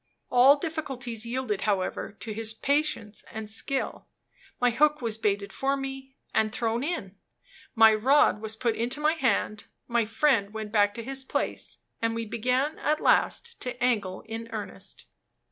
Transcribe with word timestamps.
All 0.31 0.57
difficulties 0.57 1.27
yielded, 1.27 1.61
however, 1.61 2.13
to 2.21 2.33
his 2.33 2.55
patience 2.55 3.23
and 3.31 3.47
skill; 3.47 4.07
my 4.59 4.71
hook 4.71 4.99
was 4.99 5.15
baited 5.15 5.53
for 5.53 5.77
me, 5.77 6.15
and 6.33 6.51
thrown 6.51 6.83
in; 6.83 7.17
my 7.75 7.93
rod 7.93 8.41
was 8.41 8.55
put 8.55 8.75
into 8.75 8.99
my 8.99 9.13
hand; 9.13 9.65
my 9.87 10.05
friend 10.05 10.55
went 10.55 10.71
back 10.71 10.95
to 10.95 11.03
his 11.03 11.23
place; 11.23 11.77
and 12.01 12.15
we 12.15 12.25
began 12.25 12.79
at 12.79 12.99
last 12.99 13.59
to 13.61 13.79
angle 13.83 14.21
in 14.25 14.47
earnest. 14.51 15.05